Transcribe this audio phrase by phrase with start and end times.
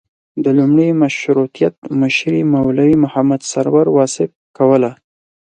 [0.43, 4.91] د لومړي مشروطیت مشري مولوي محمد سرور واصف کوله.